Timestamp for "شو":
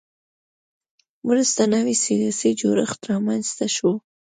3.75-3.91